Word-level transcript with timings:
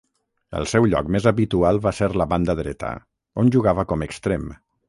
El 0.59 0.63
seu 0.71 0.87
lloc 0.93 1.11
més 1.15 1.27
habitual 1.33 1.79
va 1.85 1.93
ser 1.97 2.09
la 2.23 2.29
banda 2.33 2.57
dreta, 2.63 2.91
on 3.45 3.55
jugava 3.59 3.89
com 3.93 4.09
extrem. 4.11 4.53